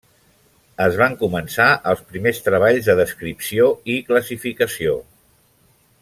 Es 0.85 0.95
van 1.01 1.17
començar 1.23 1.67
els 1.91 2.01
primers 2.13 2.41
treballs 2.47 2.89
de 2.91 2.97
descripció 3.03 3.67
i 3.97 4.01
classificació. 4.11 4.97